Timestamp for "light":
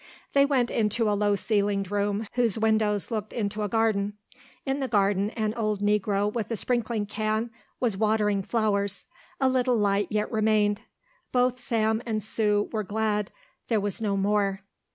9.77-10.07